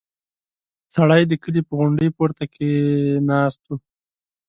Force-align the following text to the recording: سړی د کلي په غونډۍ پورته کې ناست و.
سړی 0.95 1.21
د 1.27 1.33
کلي 1.43 1.61
په 1.67 1.73
غونډۍ 1.79 2.09
پورته 2.17 2.43
کې 2.53 2.69
ناست 3.29 3.61
و. 3.69 3.71